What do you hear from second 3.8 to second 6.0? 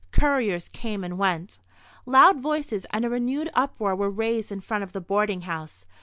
were raised in front of the boarding house.